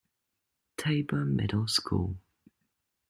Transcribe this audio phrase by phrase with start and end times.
[0.77, 2.17] Tabor Middle School.